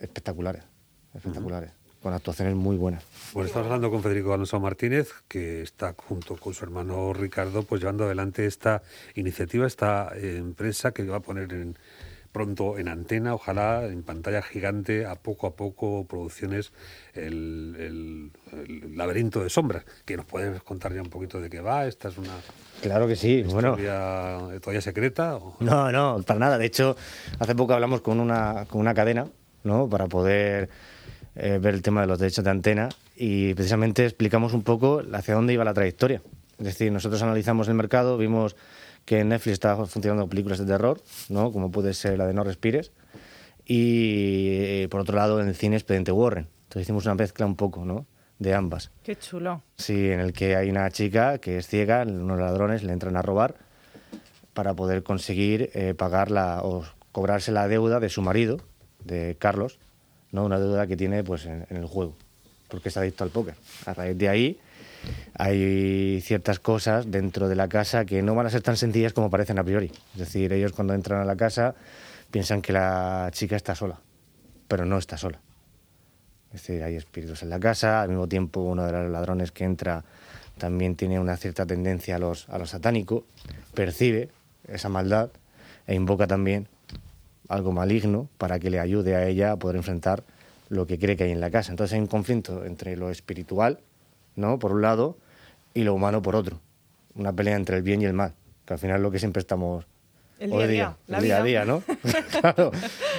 espectaculares, 0.00 0.64
espectaculares, 1.14 1.70
uh 1.70 1.74
-huh. 1.74 2.02
con 2.02 2.14
actuaciones 2.14 2.56
muy 2.56 2.76
buenas. 2.76 3.04
Bueno, 3.32 3.46
estamos 3.46 3.66
hablando 3.66 3.90
con 3.90 4.02
Federico 4.02 4.34
Alonso 4.34 4.58
Martínez, 4.58 5.12
que 5.28 5.62
está 5.62 5.94
junto 5.96 6.36
con 6.36 6.54
su 6.54 6.64
hermano 6.64 7.12
Ricardo, 7.12 7.62
pues 7.62 7.80
llevando 7.80 8.04
adelante 8.04 8.46
esta 8.46 8.82
iniciativa, 9.14 9.66
esta 9.66 10.10
eh, 10.16 10.38
empresa 10.38 10.90
que 10.92 11.04
va 11.04 11.18
a 11.18 11.20
poner 11.20 11.52
en, 11.52 11.76
pronto 12.32 12.78
en 12.78 12.88
antena, 12.88 13.34
ojalá 13.34 13.84
en 13.84 14.02
pantalla 14.02 14.42
gigante, 14.42 15.06
a 15.06 15.16
poco 15.16 15.46
a 15.46 15.54
poco, 15.54 16.06
producciones, 16.06 16.72
el, 17.14 17.76
el, 17.78 18.32
el 18.52 18.96
laberinto 18.96 19.42
de 19.42 19.50
sombras, 19.50 19.84
que 20.04 20.16
nos 20.16 20.26
puedes 20.26 20.62
contar 20.62 20.94
ya 20.94 21.02
un 21.02 21.10
poquito 21.10 21.40
de 21.40 21.50
qué 21.50 21.60
va, 21.60 21.86
esta 21.86 22.08
es 22.08 22.18
una... 22.18 22.32
Claro 22.80 23.06
que 23.06 23.16
sí, 23.16 23.42
bueno. 23.42 23.76
¿Todavía 23.76 24.80
secreta? 24.80 25.36
O... 25.36 25.56
No, 25.60 25.92
no, 25.92 26.22
para 26.26 26.40
nada. 26.40 26.58
De 26.58 26.66
hecho, 26.66 26.96
hace 27.38 27.54
poco 27.54 27.74
hablamos 27.74 28.00
con 28.00 28.18
una, 28.18 28.64
con 28.68 28.80
una 28.80 28.94
cadena, 28.94 29.28
¿no? 29.62 29.88
Para 29.88 30.08
poder 30.08 30.68
eh, 31.36 31.58
ver 31.60 31.74
el 31.74 31.82
tema 31.82 32.00
de 32.00 32.06
los 32.08 32.18
derechos 32.18 32.44
de 32.44 32.50
antena 32.50 32.88
y 33.14 33.54
precisamente 33.54 34.04
explicamos 34.04 34.52
un 34.52 34.62
poco 34.62 35.02
hacia 35.12 35.34
dónde 35.34 35.52
iba 35.52 35.64
la 35.64 35.74
trayectoria. 35.74 36.22
Es 36.58 36.64
decir, 36.64 36.90
nosotros 36.90 37.22
analizamos 37.22 37.68
el 37.68 37.74
mercado, 37.74 38.18
vimos 38.18 38.56
que 39.04 39.20
en 39.20 39.28
Netflix 39.30 39.54
estaba 39.54 39.86
funcionando 39.86 40.28
películas 40.28 40.58
de 40.58 40.66
terror, 40.66 41.02
¿no? 41.28 41.52
como 41.52 41.70
puede 41.70 41.94
ser 41.94 42.18
la 42.18 42.26
de 42.26 42.34
No 42.34 42.44
Respires, 42.44 42.92
y 43.64 44.56
eh, 44.60 44.88
por 44.90 45.00
otro 45.00 45.16
lado 45.16 45.40
en 45.40 45.48
el 45.48 45.54
cine 45.54 45.76
Expediente 45.76 46.12
Warren. 46.12 46.48
Entonces 46.64 46.82
hicimos 46.82 47.04
una 47.06 47.14
mezcla 47.14 47.46
un 47.46 47.56
poco 47.56 47.84
¿no? 47.84 48.06
de 48.38 48.54
ambas. 48.54 48.90
Qué 49.02 49.16
chulo. 49.16 49.62
Sí, 49.76 50.10
en 50.10 50.20
el 50.20 50.32
que 50.32 50.56
hay 50.56 50.70
una 50.70 50.90
chica 50.90 51.38
que 51.38 51.58
es 51.58 51.66
ciega, 51.66 52.02
unos 52.02 52.38
ladrones 52.38 52.82
le 52.82 52.92
entran 52.92 53.16
a 53.16 53.22
robar 53.22 53.56
para 54.54 54.74
poder 54.74 55.02
conseguir 55.02 55.70
eh, 55.74 55.94
pagar 55.94 56.30
la, 56.30 56.60
o 56.62 56.84
cobrarse 57.12 57.52
la 57.52 57.68
deuda 57.68 58.00
de 58.00 58.08
su 58.08 58.22
marido, 58.22 58.58
de 59.04 59.36
Carlos, 59.38 59.78
¿no? 60.30 60.44
una 60.44 60.58
deuda 60.58 60.86
que 60.86 60.96
tiene 60.96 61.24
pues, 61.24 61.46
en, 61.46 61.66
en 61.70 61.76
el 61.76 61.86
juego, 61.86 62.16
porque 62.72 62.88
está 62.88 63.00
adicto 63.00 63.22
al 63.22 63.28
póker. 63.28 63.54
A 63.84 63.92
raíz 63.92 64.16
de 64.16 64.30
ahí 64.30 64.58
hay 65.34 66.22
ciertas 66.22 66.58
cosas 66.58 67.10
dentro 67.10 67.50
de 67.50 67.54
la 67.54 67.68
casa 67.68 68.06
que 68.06 68.22
no 68.22 68.34
van 68.34 68.46
a 68.46 68.50
ser 68.50 68.62
tan 68.62 68.78
sencillas 68.78 69.12
como 69.12 69.28
parecen 69.28 69.58
a 69.58 69.64
priori. 69.64 69.92
Es 70.14 70.20
decir, 70.20 70.54
ellos 70.54 70.72
cuando 70.72 70.94
entran 70.94 71.20
a 71.20 71.26
la 71.26 71.36
casa 71.36 71.74
piensan 72.30 72.62
que 72.62 72.72
la 72.72 73.28
chica 73.32 73.56
está 73.56 73.74
sola, 73.74 74.00
pero 74.68 74.86
no 74.86 74.96
está 74.96 75.18
sola. 75.18 75.38
Es 76.54 76.62
decir, 76.62 76.82
hay 76.82 76.96
espíritus 76.96 77.42
en 77.42 77.50
la 77.50 77.60
casa, 77.60 78.00
al 78.00 78.08
mismo 78.08 78.26
tiempo 78.26 78.60
uno 78.62 78.86
de 78.86 78.92
los 78.92 79.10
ladrones 79.10 79.52
que 79.52 79.64
entra 79.64 80.02
también 80.56 80.96
tiene 80.96 81.20
una 81.20 81.36
cierta 81.36 81.66
tendencia 81.66 82.16
a 82.16 82.18
lo 82.18 82.66
satánico, 82.66 83.26
percibe 83.74 84.30
esa 84.66 84.88
maldad 84.88 85.28
e 85.86 85.94
invoca 85.94 86.26
también 86.26 86.68
algo 87.48 87.72
maligno 87.72 88.30
para 88.38 88.58
que 88.58 88.70
le 88.70 88.80
ayude 88.80 89.14
a 89.14 89.26
ella 89.26 89.52
a 89.52 89.56
poder 89.56 89.76
enfrentar 89.76 90.24
lo 90.72 90.86
que 90.86 90.98
cree 90.98 91.16
que 91.16 91.24
hay 91.24 91.32
en 91.32 91.40
la 91.40 91.50
casa. 91.50 91.70
Entonces 91.70 91.92
hay 91.94 92.00
un 92.00 92.06
conflicto 92.06 92.64
entre 92.64 92.96
lo 92.96 93.10
espiritual, 93.10 93.80
¿no? 94.36 94.58
Por 94.58 94.72
un 94.72 94.80
lado, 94.80 95.18
y 95.74 95.82
lo 95.82 95.92
humano 95.92 96.22
por 96.22 96.34
otro. 96.34 96.60
Una 97.14 97.32
pelea 97.32 97.56
entre 97.56 97.76
el 97.76 97.82
bien 97.82 98.00
y 98.00 98.06
el 98.06 98.14
mal, 98.14 98.32
que 98.64 98.72
al 98.72 98.78
final 98.78 98.96
es 98.96 99.02
lo 99.02 99.10
que 99.10 99.18
siempre 99.18 99.40
estamos 99.40 99.84
El 100.38 100.50
día 100.50 100.64
a 100.64 100.66
día, 100.66 100.96
la 101.08 101.18
el 101.18 101.24
día 101.24 101.36
a 101.36 101.42
día, 101.42 101.64
¿no? 101.66 101.82
claro. 102.40 102.72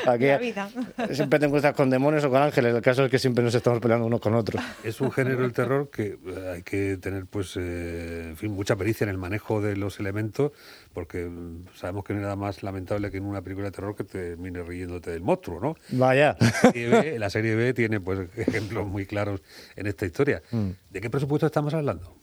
Aquí 0.08 0.26
La 0.26 0.38
vida. 0.38 0.70
siempre 1.12 1.40
te 1.40 1.46
encuentras 1.46 1.74
con 1.76 1.90
demonios 1.90 2.24
o 2.24 2.30
con 2.30 2.42
ángeles. 2.42 2.76
El 2.76 2.82
caso 2.82 3.06
es 3.06 3.12
que 3.12 3.20
siempre 3.20 3.44
nos 3.44 3.56
estamos 3.56 3.80
peleando 3.80 4.06
unos 4.06 4.20
con 4.20 4.34
otros. 4.34 4.62
Es 4.84 5.02
un 5.02 5.12
género 5.12 5.46
el 5.46 5.54
terror 5.54 5.90
que 5.90 6.18
eh, 6.26 6.52
hay 6.56 6.64
que 6.64 6.98
tener, 6.98 7.26
pues, 7.26 7.56
eh, 7.58 8.28
en 8.30 8.38
fin, 8.38 8.52
mucha 8.52 8.76
pericia 8.76 9.06
en 9.06 9.10
el 9.10 9.18
manejo 9.18 9.62
de 9.62 9.76
los 9.76 10.00
elementos, 10.00 10.52
porque 10.94 11.26
mm, 11.26 11.66
sabemos 11.76 12.04
que 12.04 12.14
no 12.14 12.20
hay 12.20 12.24
nada 12.24 12.36
más 12.36 12.64
lamentable 12.64 13.12
que 13.12 13.18
en 13.18 13.26
una 13.26 13.42
película 13.42 13.68
de 13.68 13.72
terror 13.72 13.96
que 13.96 14.04
termine 14.04 14.64
riéndote 14.64 15.12
del 15.12 15.22
monstruo, 15.22 15.60
¿no? 15.60 15.76
Vaya. 15.92 16.36
La 16.40 16.52
serie 16.52 16.90
B, 16.90 17.20
la 17.20 17.30
serie 17.30 17.56
B 17.56 17.74
tiene, 17.74 18.00
pues, 18.00 18.20
ejemplos 18.38 18.88
muy 18.88 19.06
claros 19.06 19.42
en 19.76 19.88
esta 19.88 20.06
historia. 20.06 20.42
¿De 20.90 21.02
qué 21.02 21.10
presupuesto 21.10 21.46
estamos 21.46 21.74
hablando? 21.74 22.14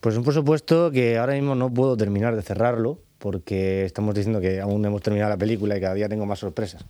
Pues 0.00 0.16
un 0.16 0.24
presupuesto 0.24 0.90
que 0.90 1.18
ahora 1.18 1.34
mismo 1.34 1.54
no 1.54 1.72
puedo 1.72 1.96
terminar 1.96 2.34
de 2.36 2.42
cerrarlo 2.42 2.98
porque 3.18 3.84
estamos 3.84 4.14
diciendo 4.14 4.40
que 4.40 4.60
aún 4.60 4.82
no 4.82 4.88
hemos 4.88 5.02
terminado 5.02 5.30
la 5.30 5.36
película 5.36 5.76
y 5.76 5.80
cada 5.80 5.94
día 5.94 6.08
tengo 6.08 6.26
más 6.26 6.40
sorpresas. 6.40 6.84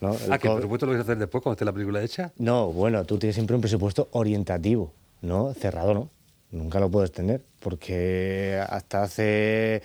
¿No? 0.00 0.16
Ah, 0.30 0.38
que 0.38 0.48
el 0.48 0.54
presupuesto 0.54 0.86
lo 0.86 0.92
vais 0.92 1.00
a 1.00 1.02
hacer 1.02 1.18
después, 1.18 1.42
cuando 1.42 1.54
esté 1.54 1.64
la 1.64 1.72
película 1.72 2.02
hecha. 2.02 2.32
No, 2.38 2.72
bueno, 2.72 3.04
tú 3.04 3.18
tienes 3.18 3.34
siempre 3.34 3.54
un 3.54 3.60
presupuesto 3.60 4.08
orientativo, 4.12 4.92
¿no? 5.22 5.52
Cerrado, 5.54 5.94
¿no? 5.94 6.10
Nunca 6.50 6.80
lo 6.80 6.90
puedes 6.90 7.12
tener, 7.12 7.42
porque 7.60 8.62
hasta 8.68 9.02
hace 9.02 9.82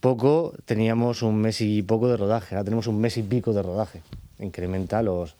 poco 0.00 0.52
teníamos 0.64 1.22
un 1.22 1.36
mes 1.36 1.60
y 1.60 1.82
poco 1.82 2.08
de 2.08 2.16
rodaje, 2.16 2.54
ahora 2.54 2.64
tenemos 2.64 2.86
un 2.86 3.00
mes 3.00 3.16
y 3.16 3.22
pico 3.22 3.52
de 3.52 3.62
rodaje. 3.62 4.02
Incrementa 4.38 5.02
los, 5.02 5.36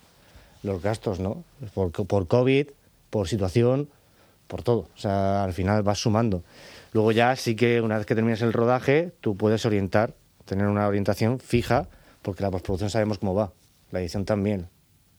los 0.63 0.81
gastos, 0.81 1.21
¿no? 1.21 1.45
Por, 1.75 1.91
por 1.91 2.27
COVID, 2.29 2.69
por 3.11 3.29
situación, 3.29 3.89
por 4.47 4.63
todo. 4.63 4.89
O 4.95 4.99
sea, 4.99 5.45
al 5.45 5.53
final 5.53 5.83
vas 5.83 5.99
sumando. 5.99 6.43
Luego 6.93 7.13
ya 7.13 7.35
sí 7.37 7.57
que 7.57 7.81
una 7.81 7.97
vez 7.97 8.07
que 8.07 8.15
terminas 8.15 8.43
el 8.43 8.53
rodaje, 8.53 9.13
tú 9.21 9.37
puedes 9.37 9.67
orientar, 9.67 10.15
tener 10.45 10.67
una 10.67 10.87
orientación 10.87 11.41
fija, 11.41 11.89
porque 12.23 12.43
la 12.43 12.51
postproducción 12.51 12.91
sabemos 12.91 13.19
cómo 13.19 13.35
va. 13.35 13.53
La 13.93 14.01
edición 14.01 14.25
también. 14.25 14.69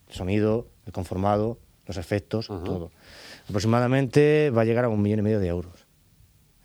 El 0.10 0.14
sonido, 0.16 0.68
el 0.86 0.92
conformado, 0.92 1.58
los 1.88 1.96
efectos, 1.98 2.48
todo. 2.48 2.92
Aproximadamente 3.48 4.50
va 4.50 4.62
a 4.64 4.66
llegar 4.66 4.84
a 4.86 4.90
un 4.90 5.02
millón 5.02 5.20
y 5.20 5.22
medio 5.22 5.40
de 5.40 5.48
euros. 5.48 5.88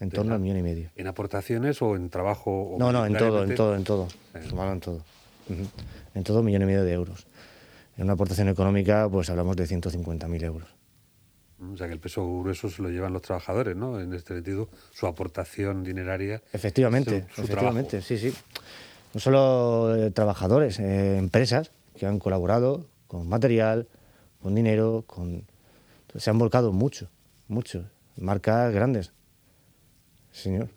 En 0.00 0.10
torno 0.10 0.34
al 0.34 0.40
millón 0.40 0.58
y 0.58 0.62
medio. 0.62 0.90
¿En 0.96 1.06
aportaciones 1.08 1.82
o 1.82 1.96
en 1.96 2.08
trabajo? 2.08 2.50
o 2.74 2.78
No, 2.78 2.92
no, 2.92 3.04
en 3.06 3.16
todo, 3.16 3.42
en 3.44 3.54
todo, 3.54 3.74
en 3.76 3.84
todo. 3.84 4.08
Sí. 4.08 4.48
Sumado 4.48 4.72
en 4.72 4.80
todo. 4.80 5.04
En 6.14 6.24
todo, 6.24 6.40
un 6.40 6.46
millón 6.46 6.62
y 6.62 6.66
medio 6.66 6.84
de 6.84 6.92
euros. 6.92 7.26
En 7.96 8.04
una 8.04 8.12
aportación 8.12 8.48
económica, 8.48 9.08
pues 9.10 9.28
hablamos 9.30 9.56
de 9.56 9.64
150.000 9.66 10.42
euros. 10.44 10.68
O 11.72 11.76
sea, 11.76 11.88
que 11.88 11.94
el 11.94 11.98
peso 11.98 12.24
grueso 12.40 12.70
se 12.70 12.80
lo 12.82 12.90
llevan 12.90 13.12
los 13.12 13.22
trabajadores, 13.22 13.74
¿no? 13.76 13.98
En 14.00 14.14
este 14.14 14.34
sentido, 14.34 14.68
su 14.92 15.08
aportación 15.08 15.82
dineraria. 15.82 16.40
Efectivamente, 16.52 17.22
su- 17.30 17.34
su 17.34 17.40
efectivamente, 17.42 17.90
trabajo. 17.90 18.06
sí, 18.08 18.18
sí. 18.18 18.34
No 19.14 19.20
solo 19.20 19.96
eh, 19.96 20.10
trabajadores, 20.12 20.78
eh, 20.78 21.16
empresas 21.18 21.72
que 21.98 22.06
han 22.06 22.18
colaborado 22.18 22.86
con 23.06 23.28
material, 23.28 23.88
con 24.42 24.54
dinero, 24.54 25.04
con 25.06 25.44
se 26.16 26.30
han 26.30 26.38
volcado 26.38 26.72
mucho, 26.72 27.08
mucho. 27.48 27.84
Marcas 28.16 28.72
grandes. 28.72 29.12
Señor. 30.32 30.68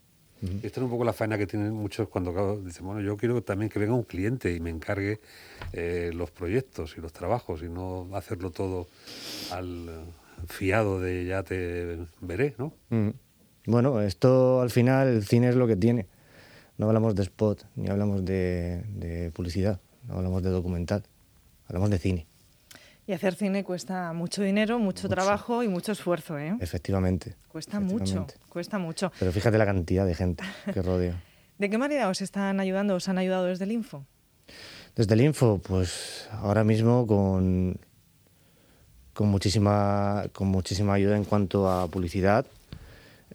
Esta 0.64 0.80
es 0.80 0.84
un 0.84 0.90
poco 0.90 1.04
la 1.04 1.14
faena 1.14 1.38
que 1.38 1.46
tienen 1.46 1.72
muchos 1.72 2.10
cuando 2.10 2.34
claro, 2.34 2.60
dicen, 2.60 2.86
bueno, 2.86 3.00
yo 3.02 3.16
quiero 3.16 3.44
también 3.44 3.70
que 3.70 3.78
venga 3.78 3.94
un 3.94 4.04
cliente 4.04 4.56
y 4.56 4.60
me 4.60 4.72
encargue 4.72 5.20
eh, 5.72 6.10
los 6.16 6.32
proyectos 6.32 6.96
y 6.98 7.02
los 7.02 7.14
trabajos 7.14 7.62
y 7.62 7.70
no 7.70 8.10
hacerlo 8.14 8.50
todo 8.50 8.88
al 9.52 9.88
fiado 10.48 11.00
de 11.00 11.26
ya 11.26 11.44
te 11.44 12.00
veré, 12.22 12.56
¿no? 12.58 12.74
Bueno, 13.68 14.02
esto 14.02 14.62
al 14.62 14.72
final 14.72 15.10
el 15.10 15.24
cine 15.26 15.50
es 15.50 15.56
lo 15.56 15.68
que 15.68 15.76
tiene. 15.76 16.08
No 16.80 16.88
hablamos 16.88 17.14
de 17.14 17.22
spot, 17.22 17.64
ni 17.76 17.90
hablamos 17.90 18.26
de, 18.26 18.84
de 18.96 19.30
publicidad, 19.30 19.80
no 20.08 20.16
hablamos 20.16 20.42
de 20.42 20.50
documental, 20.50 21.04
hablamos 21.72 21.90
de 21.90 22.00
cine, 22.00 22.28
Y 23.08 23.14
hacer 23.14 23.34
cine 23.34 23.64
cuesta 23.64 24.12
mucho 24.12 24.42
dinero, 24.42 24.78
mucho, 24.78 25.08
trabajo 25.08 25.64
y 25.64 25.70
mucho 25.70 25.94
esfuerzo, 25.94 26.38
¿eh? 26.38 26.58
efectivamente. 26.60 27.36
Cuesta 27.48 27.80
mucho, 27.80 28.28
cuesta 28.50 28.78
mucho. 28.78 29.12
Pero 29.18 29.32
fíjate 29.32 29.58
la 29.58 29.66
cantidad 29.66 30.06
de 30.06 30.14
gente 30.14 30.44
que 30.74 30.82
rodea. 30.90 31.24
¿De 31.58 31.70
qué 31.70 31.78
manera 31.78 32.10
os 32.10 32.22
están 32.22 32.60
ayudando? 32.60 32.96
¿Os 32.96 33.08
han 33.08 33.18
ayudado 33.18 33.46
desde 33.46 33.64
el 33.64 33.72
Info? 33.72 34.06
Desde 34.98 35.14
el 35.14 35.22
Info, 35.22 35.62
pues 35.66 36.28
ahora 36.32 36.66
mismo 36.66 37.08
con, 37.08 37.80
con, 39.14 39.30
muchísima, 39.30 40.26
con 40.34 40.50
muchísima 40.50 40.96
ayuda 40.96 41.16
en 41.16 41.24
cuanto 41.24 41.70
a 41.70 41.88
publicidad, 41.88 42.46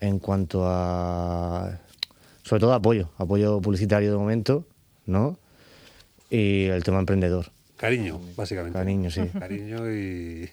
en 0.00 0.18
cuanto 0.18 0.66
a, 0.66 1.78
sobre 2.42 2.60
todo 2.60 2.74
apoyo, 2.74 3.08
apoyo 3.16 3.62
publicitario 3.62 4.12
de 4.12 4.18
momento, 4.18 4.66
¿no? 5.06 5.38
Y 6.28 6.66
el 6.66 6.84
tema 6.84 6.98
emprendedor, 6.98 7.52
Cariño, 7.76 8.20
básicamente. 8.36 8.78
cariño, 8.78 9.10
sí. 9.10 9.28
Cariño 9.38 9.90
y, 9.92 10.50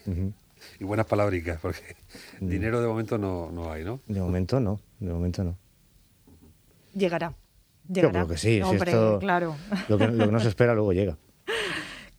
y 0.79 0.83
buenas 0.83 1.05
palabricas, 1.05 1.59
porque 1.61 1.95
Mm. 2.39 2.47
dinero 2.49 2.81
de 2.81 2.87
momento 2.87 3.17
no, 3.17 3.51
no 3.51 3.71
hay, 3.71 3.83
¿no? 3.83 3.99
De 4.07 4.19
momento 4.19 4.59
no, 4.59 4.79
de 4.99 5.11
momento 5.13 5.43
no. 5.43 5.57
Llegará. 6.93 7.33
Yo 7.87 7.95
Llegará. 7.95 8.11
creo 8.11 8.27
que 8.27 8.37
sí, 8.37 8.55
si 8.57 8.61
Hombre, 8.61 8.91
esto- 8.91 9.19
claro. 9.19 9.55
Lo 9.89 9.97
que, 9.97 10.07
lo 10.07 10.25
que 10.25 10.31
no 10.31 10.39
se 10.39 10.47
espera 10.49 10.73
luego 10.73 10.93
llega. 10.93 11.17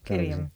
Qué 0.04 0.14
Claro 0.14 0.22
que 0.22 0.28
bien. 0.28 0.50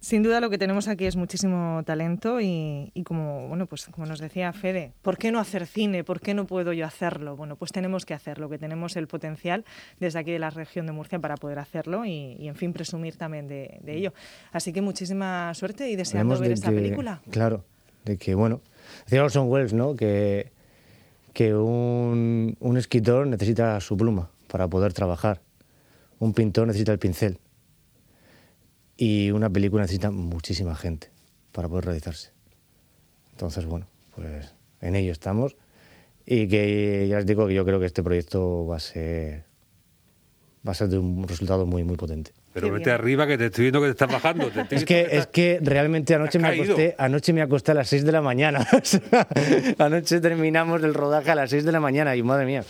Sin 0.00 0.22
duda 0.22 0.40
lo 0.40 0.48
que 0.48 0.58
tenemos 0.58 0.86
aquí 0.86 1.06
es 1.06 1.16
muchísimo 1.16 1.82
talento 1.84 2.40
y, 2.40 2.92
y 2.94 3.02
como 3.02 3.48
bueno 3.48 3.66
pues 3.66 3.86
como 3.86 4.06
nos 4.06 4.20
decía 4.20 4.52
Fede, 4.52 4.92
¿por 5.02 5.18
qué 5.18 5.32
no 5.32 5.40
hacer 5.40 5.66
cine? 5.66 6.04
¿Por 6.04 6.20
qué 6.20 6.34
no 6.34 6.46
puedo 6.46 6.72
yo 6.72 6.86
hacerlo? 6.86 7.36
Bueno, 7.36 7.56
pues 7.56 7.72
tenemos 7.72 8.06
que 8.06 8.14
hacerlo, 8.14 8.48
que 8.48 8.58
tenemos 8.58 8.96
el 8.96 9.08
potencial 9.08 9.64
desde 9.98 10.20
aquí 10.20 10.30
de 10.30 10.38
la 10.38 10.50
región 10.50 10.86
de 10.86 10.92
Murcia 10.92 11.18
para 11.18 11.36
poder 11.36 11.58
hacerlo 11.58 12.04
y, 12.04 12.36
y, 12.38 12.46
en 12.46 12.54
fin 12.54 12.72
presumir 12.72 13.16
también 13.16 13.48
de, 13.48 13.78
de 13.82 13.96
ello. 13.96 14.12
Así 14.52 14.72
que 14.72 14.82
muchísima 14.82 15.52
suerte 15.54 15.90
y 15.90 15.96
deseando 15.96 16.38
ver 16.38 16.48
de 16.48 16.54
esta 16.54 16.70
que- 16.70 16.76
película. 16.76 17.20
Claro, 17.30 17.64
de 18.04 18.16
que, 18.16 18.36
bueno, 18.36 18.60
decía 19.04 19.24
Orson 19.24 19.48
Welles, 19.50 19.72
¿no? 19.74 19.96
Que, 19.96 20.52
que 21.32 21.54
un, 21.56 22.56
un 22.60 22.76
escritor 22.76 23.26
necesita 23.26 23.80
su 23.80 23.96
pluma 23.96 24.30
para 24.46 24.68
poder 24.68 24.92
trabajar. 24.92 25.40
Un 26.20 26.34
pintor 26.34 26.68
necesita 26.68 26.92
el 26.92 26.98
pincel. 27.00 27.38
Y 29.00 29.30
una 29.30 29.48
película 29.48 29.82
necesita 29.82 30.10
muchísima 30.10 30.74
gente 30.74 31.08
para 31.52 31.68
poder 31.68 31.84
realizarse. 31.84 32.32
Entonces, 33.30 33.64
bueno, 33.64 33.86
pues 34.16 34.52
en 34.80 34.96
ello 34.96 35.12
estamos. 35.12 35.56
Y 36.26 36.48
que 36.48 37.06
ya 37.08 37.16
les 37.16 37.26
digo 37.26 37.46
que 37.46 37.54
yo 37.54 37.64
creo 37.64 37.78
que 37.78 37.86
este 37.86 38.02
proyecto 38.02 38.66
va 38.66 38.76
a 38.76 38.80
ser, 38.80 39.44
va 40.66 40.72
a 40.72 40.74
ser 40.74 40.88
de 40.88 40.98
un 40.98 41.26
resultado 41.28 41.64
muy, 41.64 41.84
muy 41.84 41.96
potente. 41.96 42.32
Pero 42.52 42.72
vete 42.72 42.90
arriba 42.90 43.24
que 43.28 43.38
te 43.38 43.46
estoy 43.46 43.66
viendo 43.66 43.80
que 43.80 43.86
te 43.86 43.92
estás 43.92 44.10
bajando. 44.10 44.48
te 44.48 44.66
Es 44.74 44.84
que, 44.84 45.06
es 45.12 45.28
que 45.28 45.60
realmente 45.62 46.16
anoche 46.16 46.40
me, 46.40 46.48
acosté, 46.48 46.96
anoche 46.98 47.32
me 47.32 47.42
acosté 47.42 47.70
a 47.70 47.74
las 47.74 47.88
6 47.88 48.04
de 48.04 48.12
la 48.12 48.20
mañana. 48.20 48.66
Anoche 49.78 50.20
terminamos 50.20 50.82
el 50.82 50.92
rodaje 50.92 51.30
a 51.30 51.36
las 51.36 51.50
6 51.50 51.64
de 51.64 51.70
la 51.70 51.78
mañana 51.78 52.16
y 52.16 52.22
madre 52.24 52.46
mía, 52.46 52.64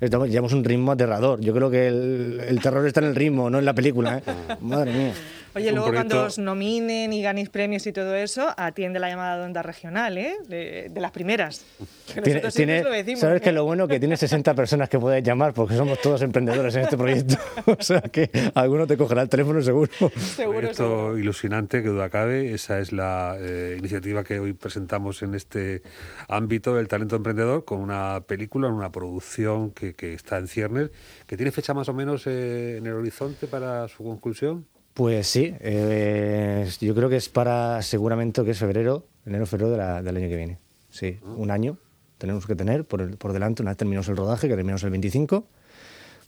estamos, 0.00 0.28
llevamos 0.28 0.52
un 0.52 0.64
ritmo 0.64 0.90
aterrador. 0.90 1.40
Yo 1.40 1.54
creo 1.54 1.70
que 1.70 1.86
el, 1.86 2.42
el 2.48 2.60
terror 2.60 2.84
está 2.84 3.00
en 3.00 3.06
el 3.06 3.14
ritmo, 3.14 3.48
no 3.48 3.60
en 3.60 3.64
la 3.64 3.74
película. 3.74 4.18
¿eh? 4.18 4.22
Madre 4.60 4.92
mía. 4.92 5.12
Oye, 5.58 5.72
luego 5.72 5.92
cuando 5.92 6.14
proyecto- 6.16 6.26
os 6.26 6.38
nominen 6.38 7.12
y 7.12 7.22
ganéis 7.22 7.48
premios 7.50 7.86
y 7.86 7.92
todo 7.92 8.14
eso, 8.14 8.48
atiende 8.56 8.98
la 8.98 9.08
llamada 9.08 9.38
de 9.38 9.44
onda 9.44 9.62
regional, 9.62 10.16
¿eh? 10.18 10.34
De, 10.48 10.88
de 10.90 11.00
las 11.00 11.10
primeras. 11.10 11.64
Que 12.06 12.22
Tiene- 12.22 12.30
nosotros 12.34 12.54
siempre 12.54 12.74
tiene- 12.76 12.82
lo 12.88 12.94
decimos. 12.94 13.20
¿Sabes 13.20 13.40
¿eh? 13.40 13.44
que 13.44 13.52
lo 13.52 13.64
bueno? 13.64 13.86
Que 13.88 13.98
tiene 13.98 14.16
60 14.16 14.54
personas 14.54 14.88
que 14.88 14.98
puedes 14.98 15.22
llamar 15.22 15.52
porque 15.54 15.76
somos 15.76 16.00
todos 16.00 16.22
emprendedores 16.22 16.74
en 16.76 16.82
este 16.82 16.96
proyecto. 16.96 17.36
o 17.66 17.82
sea 17.82 18.00
que 18.00 18.30
alguno 18.54 18.86
te 18.86 18.96
cogerá 18.96 19.22
el 19.22 19.28
teléfono 19.28 19.60
seguro. 19.62 19.90
Seguro, 20.16 20.58
proyecto 20.58 20.74
seguro. 20.84 21.18
ilusionante, 21.18 21.82
que 21.82 21.88
duda 21.88 22.08
cabe. 22.08 22.52
Esa 22.54 22.78
es 22.80 22.92
la 22.92 23.36
eh, 23.38 23.76
iniciativa 23.78 24.24
que 24.24 24.38
hoy 24.40 24.52
presentamos 24.52 25.22
en 25.22 25.34
este 25.34 25.82
ámbito 26.28 26.74
del 26.74 26.88
talento 26.88 27.16
emprendedor, 27.16 27.64
con 27.64 27.80
una 27.80 28.22
película, 28.26 28.68
una 28.68 28.90
producción 28.92 29.70
que, 29.72 29.94
que 29.94 30.14
está 30.14 30.38
en 30.38 30.48
ciernes, 30.48 30.90
que 31.26 31.36
tiene 31.36 31.52
fecha 31.52 31.74
más 31.74 31.88
o 31.88 31.94
menos 31.94 32.26
eh, 32.26 32.76
en 32.78 32.86
el 32.86 32.92
horizonte 32.94 33.46
para 33.46 33.88
su 33.88 34.04
conclusión. 34.04 34.66
Pues 34.98 35.28
sí, 35.28 35.54
eh, 35.60 36.68
yo 36.80 36.92
creo 36.92 37.08
que 37.08 37.14
es 37.18 37.28
para 37.28 37.80
seguramente 37.82 38.42
que 38.42 38.50
es 38.50 38.58
febrero, 38.58 39.06
enero, 39.24 39.46
febrero 39.46 39.70
de 39.70 39.76
la- 39.78 40.02
del 40.02 40.16
año 40.16 40.28
que 40.28 40.36
viene. 40.36 40.58
Sí, 40.90 41.20
un 41.36 41.52
año 41.52 41.76
tenemos 42.18 42.48
que 42.48 42.56
tener 42.56 42.84
por, 42.84 43.02
el- 43.02 43.16
por 43.16 43.32
delante, 43.32 43.62
una 43.62 43.70
vez 43.70 43.78
terminamos 43.78 44.08
el 44.08 44.16
rodaje, 44.16 44.48
que 44.48 44.54
terminamos 44.56 44.82
el 44.82 44.90
25, 44.90 45.44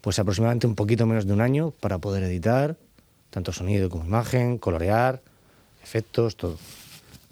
pues 0.00 0.20
aproximadamente 0.20 0.68
un 0.68 0.76
poquito 0.76 1.04
menos 1.04 1.26
de 1.26 1.32
un 1.32 1.40
año 1.40 1.72
para 1.80 1.98
poder 1.98 2.22
editar, 2.22 2.76
tanto 3.30 3.50
sonido 3.50 3.90
como 3.90 4.04
imagen, 4.04 4.56
colorear, 4.58 5.20
efectos, 5.82 6.36
todo. 6.36 6.56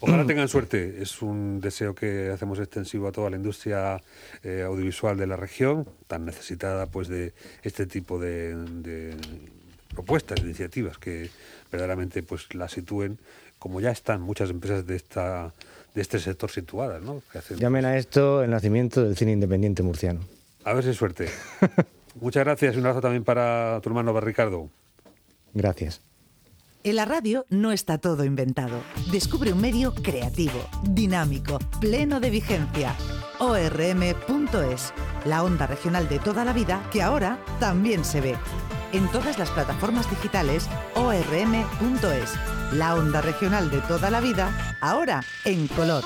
Ojalá 0.00 0.26
tengan 0.26 0.48
suerte. 0.48 1.00
Es 1.00 1.22
un 1.22 1.60
deseo 1.60 1.94
que 1.94 2.30
hacemos 2.34 2.58
extensivo 2.58 3.06
a 3.06 3.12
toda 3.12 3.30
la 3.30 3.36
industria 3.36 4.00
eh, 4.42 4.64
audiovisual 4.66 5.16
de 5.16 5.28
la 5.28 5.36
región, 5.36 5.88
tan 6.08 6.24
necesitada 6.24 6.86
pues 6.86 7.06
de 7.06 7.32
este 7.62 7.86
tipo 7.86 8.18
de, 8.18 8.56
de 8.56 9.14
propuestas, 9.88 10.36
de 10.40 10.46
iniciativas 10.46 10.98
que 10.98 11.30
verdaderamente 11.70 12.22
pues 12.22 12.54
la 12.54 12.68
sitúen, 12.68 13.18
como 13.58 13.80
ya 13.80 13.90
están 13.90 14.20
muchas 14.22 14.50
empresas 14.50 14.86
de 14.86 14.96
esta 14.96 15.52
de 15.94 16.02
este 16.02 16.18
sector 16.20 16.50
situadas, 16.50 17.02
¿no? 17.02 17.22
Que 17.32 17.38
hacen- 17.38 17.58
Llamen 17.58 17.84
a 17.84 17.96
esto 17.96 18.42
el 18.44 18.50
nacimiento 18.50 19.02
del 19.02 19.16
cine 19.16 19.32
independiente 19.32 19.82
murciano. 19.82 20.20
A 20.64 20.72
ver 20.74 20.84
si 20.84 20.90
hay 20.90 20.94
suerte. 20.94 21.28
Muchas 22.20 22.44
gracias 22.44 22.74
y 22.74 22.78
un 22.78 22.84
abrazo 22.86 23.00
también 23.00 23.24
para 23.24 23.80
tu 23.82 23.88
hermano 23.88 24.18
Ricardo. 24.20 24.68
Gracias. 25.54 26.00
En 26.84 26.96
la 26.96 27.04
radio 27.04 27.44
no 27.48 27.72
está 27.72 27.98
todo 27.98 28.24
inventado. 28.24 28.80
Descubre 29.10 29.52
un 29.52 29.60
medio 29.60 29.92
creativo, 29.94 30.60
dinámico, 30.84 31.58
pleno 31.80 32.20
de 32.20 32.30
vigencia. 32.30 32.94
ORM.es, 33.40 34.92
la 35.24 35.42
onda 35.42 35.66
regional 35.66 36.08
de 36.08 36.18
toda 36.18 36.44
la 36.44 36.52
vida 36.52 36.88
que 36.92 37.02
ahora 37.02 37.38
también 37.60 38.04
se 38.04 38.20
ve. 38.20 38.36
En 38.92 39.06
todas 39.08 39.38
las 39.38 39.50
plataformas 39.50 40.08
digitales, 40.08 40.66
ORM.es, 40.94 42.32
la 42.72 42.94
onda 42.94 43.20
regional 43.20 43.70
de 43.70 43.80
toda 43.82 44.10
la 44.10 44.20
vida, 44.20 44.76
ahora 44.80 45.22
en 45.44 45.68
color. 45.68 46.04